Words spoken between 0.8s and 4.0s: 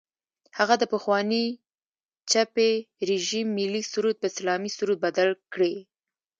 پخواني چپي رژیم ملي